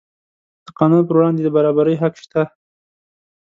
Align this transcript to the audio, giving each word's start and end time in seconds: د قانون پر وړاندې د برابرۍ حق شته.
د 0.65 0.67
قانون 0.77 1.01
پر 1.07 1.15
وړاندې 1.17 1.41
د 1.43 1.49
برابرۍ 1.55 1.95
حق 2.01 2.13
شته. 2.23 2.41